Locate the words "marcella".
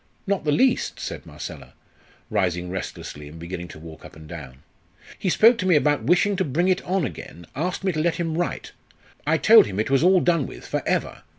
1.27-1.73